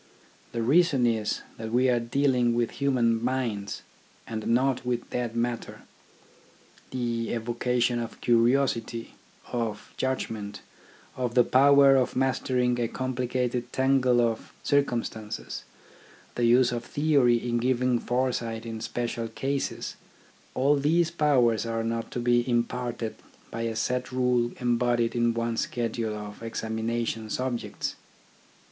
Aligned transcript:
The 0.51 0.63
reason 0.63 1.05
is 1.05 1.43
that 1.57 1.71
we 1.71 1.87
are 1.87 1.99
dealing 1.99 2.55
with 2.55 2.71
human 2.81 3.23
minds, 3.23 3.83
and 4.25 4.47
not 4.47 4.83
with 4.83 5.07
dead 5.11 5.35
matter. 5.35 5.83
The 6.89 7.31
evocation 7.35 7.99
of 7.99 8.19
curiosity, 8.19 9.13
of 9.51 9.93
judgment, 9.97 10.61
of 11.15 11.35
the 11.35 11.43
power 11.43 11.95
of 11.97 12.15
mastering 12.15 12.79
a 12.79 12.87
complicated 12.87 13.71
tangle 13.71 14.19
of 14.21 14.51
circumstances, 14.63 15.65
the 16.33 16.45
use 16.45 16.71
of 16.71 16.83
theory 16.83 17.37
in 17.37 17.59
giving 17.59 17.99
fore 17.99 18.31
sight 18.31 18.65
in 18.65 18.81
special 18.81 19.27
cases— 19.27 19.97
all 20.55 20.77
these 20.77 21.11
powers 21.11 21.63
are 21.67 21.83
not 21.83 22.09
to 22.09 22.19
be 22.19 22.43
imparted 22.49 23.17
by 23.51 23.61
a 23.61 23.75
set 23.75 24.11
rule 24.11 24.51
embodied 24.59 25.15
in 25.15 25.35
one 25.35 25.57
schedule 25.57 26.15
of 26.15 26.41
examination 26.41 27.29
subjects. 27.29 27.95